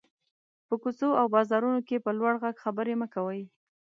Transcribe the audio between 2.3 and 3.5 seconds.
غږ خبري مه کوٸ.